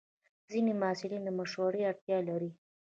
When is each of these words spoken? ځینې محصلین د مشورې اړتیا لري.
ځینې 0.49 0.71
محصلین 0.81 1.21
د 1.25 1.29
مشورې 1.39 1.81
اړتیا 1.91 2.19
لري. 2.29 2.51